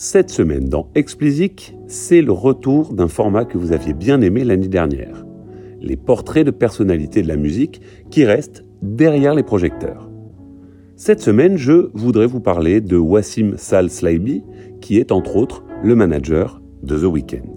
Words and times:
Cette 0.00 0.30
semaine 0.30 0.68
dans 0.68 0.92
Explicit, 0.94 1.74
c'est 1.88 2.22
le 2.22 2.30
retour 2.30 2.92
d'un 2.94 3.08
format 3.08 3.44
que 3.44 3.58
vous 3.58 3.72
aviez 3.72 3.94
bien 3.94 4.20
aimé 4.20 4.44
l'année 4.44 4.68
dernière. 4.68 5.26
Les 5.80 5.96
portraits 5.96 6.46
de 6.46 6.52
personnalités 6.52 7.20
de 7.20 7.26
la 7.26 7.34
musique 7.34 7.80
qui 8.08 8.24
restent 8.24 8.64
derrière 8.80 9.34
les 9.34 9.42
projecteurs. 9.42 10.08
Cette 10.94 11.20
semaine, 11.20 11.56
je 11.56 11.90
voudrais 11.94 12.28
vous 12.28 12.38
parler 12.38 12.80
de 12.80 12.96
Wassim 12.96 13.54
Sal 13.56 13.90
Slaibi, 13.90 14.44
qui 14.80 14.98
est 14.98 15.10
entre 15.10 15.34
autres 15.34 15.64
le 15.82 15.96
manager 15.96 16.62
de 16.84 16.96
The 16.96 17.12
Weeknd. 17.12 17.56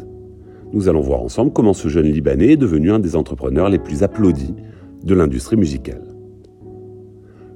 Nous 0.73 0.89
allons 0.89 1.01
voir 1.01 1.21
ensemble 1.21 1.53
comment 1.53 1.73
ce 1.73 1.89
jeune 1.89 2.07
Libanais 2.07 2.53
est 2.53 2.57
devenu 2.57 2.91
un 2.91 2.97
des 2.97 3.15
entrepreneurs 3.15 3.69
les 3.69 3.77
plus 3.77 4.01
applaudis 4.01 4.55
de 5.03 5.13
l'industrie 5.13 5.57
musicale. 5.57 6.10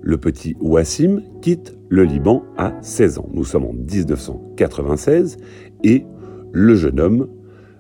Le 0.08 0.18
petit 0.18 0.56
Wassim 0.62 1.24
quitte 1.42 1.76
le 1.90 2.04
Liban 2.04 2.44
à 2.58 2.74
16 2.82 3.18
ans. 3.18 3.28
Nous 3.34 3.44
sommes 3.44 3.66
en 3.66 3.74
1996 3.74 5.38
et 5.84 6.06
le 6.52 6.76
jeune 6.76 7.00
homme 7.00 7.28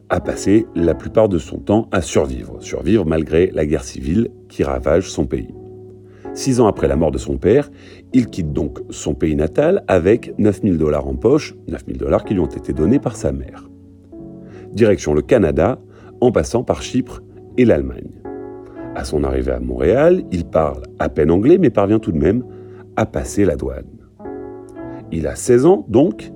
a 0.09 0.19
passé 0.19 0.65
la 0.73 0.95
plupart 0.95 1.29
de 1.29 1.37
son 1.37 1.59
temps 1.59 1.87
à 1.91 2.01
survivre, 2.01 2.57
survivre 2.61 3.05
malgré 3.05 3.51
la 3.53 3.67
guerre 3.67 3.83
civile 3.83 4.31
qui 4.49 4.63
ravage 4.63 5.11
son 5.11 5.27
pays. 5.27 5.53
Six 6.33 6.59
ans 6.59 6.65
après 6.65 6.87
la 6.87 6.95
mort 6.95 7.11
de 7.11 7.19
son 7.19 7.37
père, 7.37 7.69
il 8.11 8.25
quitte 8.25 8.51
donc 8.51 8.79
son 8.89 9.13
pays 9.13 9.35
natal 9.35 9.83
avec 9.87 10.33
9000 10.39 10.79
dollars 10.79 11.07
en 11.07 11.13
poche, 11.13 11.53
9000 11.67 11.97
dollars 11.97 12.25
qui 12.25 12.33
lui 12.33 12.39
ont 12.41 12.47
été 12.47 12.73
donnés 12.73 12.99
par 12.99 13.15
sa 13.15 13.33
mère. 13.33 13.69
Direction 14.73 15.13
le 15.13 15.21
Canada, 15.21 15.79
en 16.21 16.31
passant 16.31 16.63
par 16.63 16.81
Chypre 16.81 17.21
et 17.59 17.65
l'Allemagne. 17.65 18.24
À 18.95 19.03
son 19.03 19.25
arrivée 19.25 19.51
à 19.51 19.59
Montréal, 19.59 20.23
il 20.31 20.45
parle 20.45 20.83
à 20.99 21.09
peine 21.09 21.29
anglais, 21.29 21.57
mais 21.57 21.69
parvient 21.69 21.99
tout 21.99 22.13
de 22.13 22.17
même 22.17 22.45
à 22.95 23.05
passer 23.05 23.43
la 23.43 23.57
douane. 23.57 23.83
Il 25.11 25.27
a 25.27 25.35
16 25.35 25.65
ans 25.65 25.85
donc, 25.89 26.31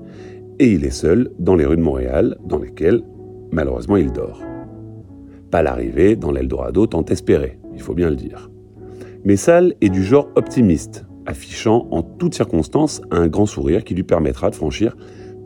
et 0.59 0.73
il 0.73 0.83
est 0.83 0.91
seul 0.91 1.31
dans 1.39 1.55
les 1.55 1.65
rues 1.65 1.77
de 1.77 1.81
Montréal, 1.81 2.37
dans 2.45 2.59
lesquelles, 2.59 3.01
malheureusement, 3.51 3.95
il 3.95 4.11
dort. 4.11 4.43
Pas 5.51 5.63
l'arrivée 5.63 6.17
dans 6.17 6.31
l'Eldorado 6.31 6.85
tant 6.85 7.05
espéré, 7.05 7.59
il 7.73 7.81
faut 7.81 7.93
bien 7.93 8.09
le 8.09 8.17
dire. 8.17 8.51
Mais 9.23 9.37
Sal 9.37 9.73
est 9.79 9.89
du 9.89 10.03
genre 10.03 10.29
optimiste, 10.35 11.05
affichant 11.25 11.87
en 11.91 12.03
toutes 12.03 12.35
circonstances 12.35 13.01
un 13.09 13.27
grand 13.27 13.45
sourire 13.45 13.85
qui 13.85 13.95
lui 13.95 14.03
permettra 14.03 14.49
de 14.49 14.55
franchir 14.55 14.97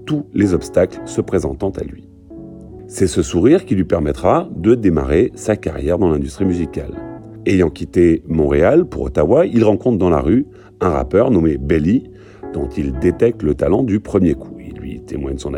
tous 0.07 0.25
les 0.33 0.55
obstacles 0.55 0.99
se 1.05 1.21
présentant 1.21 1.69
à 1.69 1.83
lui. 1.83 2.09
C'est 2.87 3.07
ce 3.07 3.21
sourire 3.21 3.65
qui 3.65 3.75
lui 3.75 3.85
permettra 3.85 4.49
de 4.55 4.75
démarrer 4.75 5.31
sa 5.35 5.55
carrière 5.55 5.97
dans 5.97 6.09
l'industrie 6.09 6.45
musicale. 6.45 7.12
Ayant 7.45 7.69
quitté 7.69 8.23
Montréal 8.25 8.85
pour 8.85 9.03
Ottawa, 9.03 9.45
il 9.45 9.65
rencontre 9.65 9.97
dans 9.97 10.09
la 10.09 10.21
rue 10.21 10.45
un 10.79 10.89
rappeur 10.89 11.29
nommé 11.29 11.57
Belly, 11.57 12.09
dont 12.53 12.69
il 12.69 12.93
détecte 12.99 13.43
le 13.43 13.53
talent 13.53 13.83
du 13.83 13.99
premier 13.99 14.33
coup. 14.33 14.57
Il 14.65 14.79
lui 14.79 15.01
témoigne 15.01 15.37
son, 15.37 15.53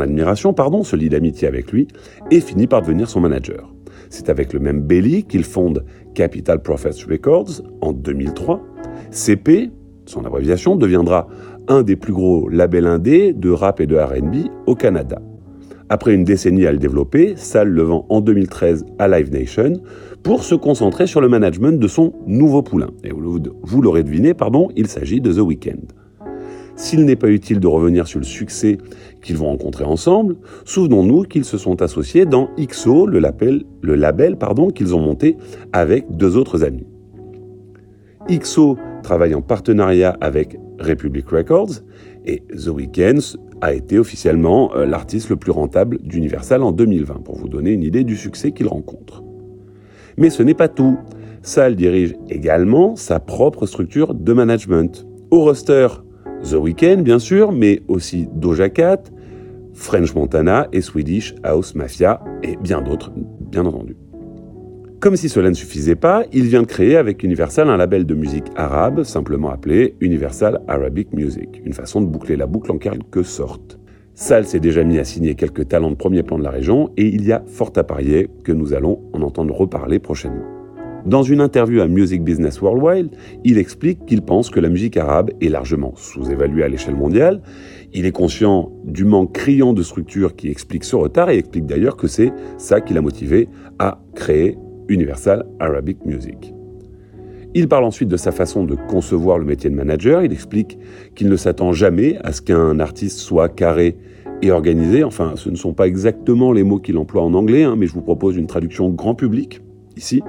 admiration, 0.00 0.52
pardon, 0.52 0.84
se 0.84 0.94
lie 0.94 1.08
d'amitié 1.08 1.48
avec 1.48 1.72
lui 1.72 1.88
et 2.30 2.40
finit 2.40 2.68
par 2.68 2.82
devenir 2.82 3.08
son 3.08 3.18
manager. 3.18 3.74
C'est 4.08 4.28
avec 4.28 4.52
le 4.52 4.60
même 4.60 4.82
Belly 4.82 5.24
qu'il 5.24 5.42
fonde 5.42 5.84
Capital 6.14 6.62
Profits 6.62 7.04
Records 7.10 7.62
en 7.80 7.92
2003. 7.92 8.62
CP, 9.10 9.72
son 10.04 10.24
abréviation, 10.24 10.76
deviendra 10.76 11.26
un 11.66 11.82
des 11.82 11.96
plus 11.96 12.12
gros 12.12 12.48
labels 12.48 12.86
indés 12.86 13.32
de 13.32 13.50
rap 13.50 13.80
et 13.80 13.86
de 13.86 13.96
RB 13.96 14.48
au 14.66 14.76
Canada. 14.76 15.20
Après 15.88 16.14
une 16.14 16.24
décennie 16.24 16.66
à 16.66 16.72
le 16.72 16.78
développer, 16.78 17.34
Sal 17.36 17.68
le 17.68 17.82
vend 17.82 18.06
en 18.08 18.20
2013 18.20 18.84
à 18.98 19.06
Live 19.06 19.32
Nation 19.32 19.74
pour 20.26 20.42
se 20.42 20.56
concentrer 20.56 21.06
sur 21.06 21.20
le 21.20 21.28
management 21.28 21.78
de 21.78 21.86
son 21.86 22.12
nouveau 22.26 22.60
poulain. 22.60 22.90
Et 23.04 23.10
vous 23.12 23.80
l'aurez 23.80 24.02
deviné, 24.02 24.34
pardon, 24.34 24.70
il 24.74 24.88
s'agit 24.88 25.20
de 25.20 25.32
The 25.32 25.38
Weeknd. 25.38 25.86
S'il 26.74 27.04
n'est 27.04 27.14
pas 27.14 27.28
utile 27.28 27.60
de 27.60 27.68
revenir 27.68 28.08
sur 28.08 28.18
le 28.18 28.24
succès 28.24 28.76
qu'ils 29.22 29.36
vont 29.36 29.46
rencontrer 29.46 29.84
ensemble, 29.84 30.34
souvenons-nous 30.64 31.22
qu'ils 31.22 31.44
se 31.44 31.58
sont 31.58 31.80
associés 31.80 32.26
dans 32.26 32.48
XO, 32.58 33.06
le 33.06 33.20
label, 33.20 34.36
qu'ils 34.74 34.96
ont 34.96 35.00
monté 35.00 35.36
avec 35.72 36.04
deux 36.10 36.36
autres 36.36 36.64
amis. 36.64 36.88
XO 38.28 38.76
travaille 39.04 39.36
en 39.36 39.42
partenariat 39.42 40.16
avec 40.20 40.58
Republic 40.80 41.28
Records 41.28 41.82
et 42.24 42.42
The 42.48 42.66
Weeknd 42.66 43.20
a 43.60 43.74
été 43.74 43.96
officiellement 43.96 44.74
euh, 44.74 44.86
l'artiste 44.86 45.30
le 45.30 45.36
plus 45.36 45.52
rentable 45.52 45.98
d'Universal 46.02 46.64
en 46.64 46.72
2020, 46.72 47.22
pour 47.22 47.36
vous 47.36 47.48
donner 47.48 47.70
une 47.70 47.84
idée 47.84 48.02
du 48.02 48.16
succès 48.16 48.50
qu'il 48.50 48.66
rencontre. 48.66 49.22
Mais 50.16 50.30
ce 50.30 50.42
n'est 50.42 50.54
pas 50.54 50.68
tout. 50.68 50.98
Sal 51.42 51.76
dirige 51.76 52.14
également 52.28 52.96
sa 52.96 53.20
propre 53.20 53.66
structure 53.66 54.14
de 54.14 54.32
management. 54.32 55.06
Au 55.30 55.44
roster 55.44 55.88
The 56.42 56.54
Weeknd, 56.54 57.02
bien 57.02 57.18
sûr, 57.18 57.52
mais 57.52 57.82
aussi 57.88 58.28
Doja 58.32 58.68
Cat, 58.68 59.04
French 59.74 60.14
Montana 60.14 60.68
et 60.72 60.80
Swedish 60.80 61.34
House 61.42 61.74
Mafia, 61.74 62.20
et 62.42 62.56
bien 62.56 62.82
d'autres, 62.82 63.12
bien 63.40 63.64
entendu. 63.66 63.96
Comme 65.00 65.16
si 65.16 65.28
cela 65.28 65.50
ne 65.50 65.54
suffisait 65.54 65.94
pas, 65.94 66.24
il 66.32 66.46
vient 66.46 66.62
de 66.62 66.66
créer 66.66 66.96
avec 66.96 67.22
Universal 67.22 67.68
un 67.68 67.76
label 67.76 68.06
de 68.06 68.14
musique 68.14 68.46
arabe, 68.56 69.02
simplement 69.02 69.50
appelé 69.50 69.94
Universal 70.00 70.62
Arabic 70.68 71.12
Music, 71.12 71.60
une 71.64 71.74
façon 71.74 72.00
de 72.00 72.06
boucler 72.06 72.36
la 72.36 72.46
boucle 72.46 72.72
en 72.72 72.78
quelque 72.78 73.22
sorte. 73.22 73.78
Sal 74.18 74.46
s'est 74.46 74.60
déjà 74.60 74.82
mis 74.82 74.98
à 74.98 75.04
signer 75.04 75.34
quelques 75.34 75.68
talents 75.68 75.90
de 75.90 75.94
premier 75.94 76.22
plan 76.22 76.38
de 76.38 76.42
la 76.42 76.50
région 76.50 76.90
et 76.96 77.06
il 77.06 77.26
y 77.26 77.32
a 77.32 77.44
fort 77.46 77.72
à 77.76 77.84
parier 77.84 78.30
que 78.44 78.52
nous 78.52 78.72
allons 78.72 79.02
en 79.12 79.20
entendre 79.20 79.54
reparler 79.54 79.98
prochainement. 79.98 80.46
Dans 81.04 81.22
une 81.22 81.42
interview 81.42 81.82
à 81.82 81.86
Music 81.86 82.24
Business 82.24 82.62
Worldwide, 82.62 83.10
il 83.44 83.58
explique 83.58 84.06
qu'il 84.06 84.22
pense 84.22 84.48
que 84.48 84.58
la 84.58 84.70
musique 84.70 84.96
arabe 84.96 85.32
est 85.42 85.50
largement 85.50 85.92
sous-évaluée 85.96 86.64
à 86.64 86.68
l'échelle 86.68 86.96
mondiale. 86.96 87.42
Il 87.92 88.06
est 88.06 88.12
conscient 88.12 88.72
du 88.84 89.04
manque 89.04 89.34
criant 89.34 89.74
de 89.74 89.82
structures 89.82 90.34
qui 90.34 90.48
explique 90.48 90.84
ce 90.84 90.96
retard 90.96 91.28
et 91.28 91.36
explique 91.36 91.66
d'ailleurs 91.66 91.98
que 91.98 92.06
c'est 92.06 92.32
ça 92.56 92.80
qui 92.80 92.94
l'a 92.94 93.02
motivé 93.02 93.50
à 93.78 94.00
créer 94.14 94.56
Universal 94.88 95.44
Arabic 95.60 96.06
Music. 96.06 96.55
Il 97.58 97.68
parle 97.68 97.84
ensuite 97.84 98.10
de 98.10 98.18
sa 98.18 98.32
façon 98.32 98.64
de 98.64 98.74
concevoir 98.74 99.38
le 99.38 99.46
métier 99.46 99.70
de 99.70 99.74
manager. 99.74 100.22
Il 100.22 100.30
explique 100.30 100.78
qu'il 101.14 101.30
ne 101.30 101.36
s'attend 101.36 101.72
jamais 101.72 102.18
à 102.22 102.32
ce 102.32 102.42
qu'un 102.42 102.78
artiste 102.80 103.18
soit 103.18 103.48
carré 103.48 103.96
et 104.42 104.50
organisé. 104.50 105.02
Enfin, 105.02 105.32
ce 105.36 105.48
ne 105.48 105.56
sont 105.56 105.72
pas 105.72 105.86
exactement 105.86 106.52
les 106.52 106.64
mots 106.64 106.78
qu'il 106.78 106.98
emploie 106.98 107.22
en 107.22 107.32
anglais, 107.32 107.62
hein, 107.62 107.74
mais 107.74 107.86
je 107.86 107.94
vous 107.94 108.02
propose 108.02 108.36
une 108.36 108.46
traduction 108.46 108.90
grand 108.90 109.14
public 109.14 109.62
ici. 109.96 110.22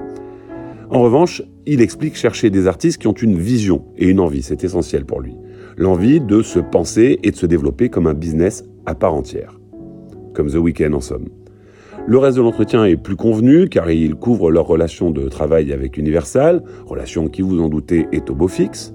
En 0.88 1.02
revanche, 1.02 1.42
il 1.66 1.82
explique 1.82 2.16
chercher 2.16 2.48
des 2.48 2.66
artistes 2.66 2.98
qui 2.98 3.08
ont 3.08 3.12
une 3.12 3.36
vision 3.36 3.84
et 3.98 4.08
une 4.08 4.20
envie, 4.20 4.40
c'est 4.40 4.64
essentiel 4.64 5.04
pour 5.04 5.20
lui. 5.20 5.34
L'envie 5.76 6.22
de 6.22 6.40
se 6.40 6.60
penser 6.60 7.18
et 7.22 7.30
de 7.30 7.36
se 7.36 7.44
développer 7.44 7.90
comme 7.90 8.06
un 8.06 8.14
business 8.14 8.64
à 8.86 8.94
part 8.94 9.12
entière. 9.12 9.60
Comme 10.32 10.50
The 10.50 10.56
Weeknd 10.56 10.94
en 10.94 11.02
somme. 11.02 11.28
Le 12.08 12.16
reste 12.16 12.38
de 12.38 12.42
l'entretien 12.42 12.86
est 12.86 12.96
plus 12.96 13.16
convenu 13.16 13.68
car 13.68 13.90
il 13.90 14.14
couvre 14.14 14.50
leur 14.50 14.66
relation 14.66 15.10
de 15.10 15.28
travail 15.28 15.74
avec 15.74 15.98
Universal, 15.98 16.62
relation 16.86 17.28
qui 17.28 17.42
vous 17.42 17.60
en 17.60 17.68
doutez 17.68 18.08
est 18.12 18.30
au 18.30 18.34
beau 18.34 18.48
fixe. 18.48 18.94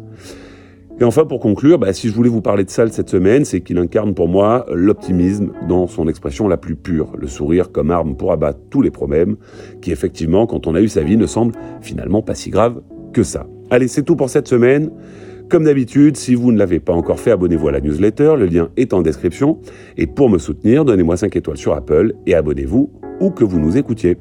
Et 0.99 1.03
enfin, 1.03 1.23
pour 1.23 1.39
conclure, 1.39 1.77
bah, 1.77 1.93
si 1.93 2.09
je 2.09 2.13
voulais 2.15 2.29
vous 2.29 2.41
parler 2.41 2.63
de 2.63 2.71
Sal 2.71 2.91
cette 2.91 3.11
semaine, 3.11 3.45
c'est 3.45 3.61
qu'il 3.61 3.77
incarne 3.77 4.15
pour 4.15 4.27
moi 4.27 4.65
l'optimisme 4.73 5.51
dans 5.69 5.85
son 5.85 6.07
expression 6.07 6.47
la 6.47 6.57
plus 6.57 6.75
pure, 6.75 7.11
le 7.15 7.27
sourire 7.27 7.71
comme 7.71 7.91
arme 7.91 8.15
pour 8.15 8.31
abattre 8.31 8.61
tous 8.71 8.81
les 8.81 8.89
problèmes, 8.89 9.35
qui 9.79 9.91
effectivement, 9.91 10.47
quand 10.47 10.65
on 10.65 10.73
a 10.73 10.81
eu 10.81 10.87
sa 10.87 11.03
vie, 11.03 11.15
ne 11.15 11.27
semble 11.27 11.53
finalement 11.81 12.23
pas 12.23 12.33
si 12.33 12.49
grave 12.49 12.81
que 13.13 13.21
ça. 13.21 13.45
Allez, 13.69 13.89
c'est 13.89 14.01
tout 14.01 14.15
pour 14.15 14.31
cette 14.31 14.47
semaine. 14.47 14.89
Comme 15.49 15.65
d'habitude, 15.65 16.17
si 16.17 16.35
vous 16.35 16.51
ne 16.51 16.57
l'avez 16.57 16.79
pas 16.79 16.93
encore 16.93 17.19
fait, 17.19 17.31
abonnez-vous 17.31 17.67
à 17.67 17.71
la 17.71 17.81
newsletter, 17.81 18.35
le 18.37 18.45
lien 18.45 18.69
est 18.77 18.93
en 18.93 19.01
description. 19.01 19.59
Et 19.97 20.07
pour 20.07 20.29
me 20.29 20.37
soutenir, 20.37 20.85
donnez-moi 20.85 21.17
5 21.17 21.35
étoiles 21.35 21.57
sur 21.57 21.73
Apple 21.73 22.13
et 22.25 22.33
abonnez-vous 22.33 22.91
où 23.19 23.29
que 23.29 23.43
vous 23.43 23.59
nous 23.59 23.77
écoutiez. 23.77 24.17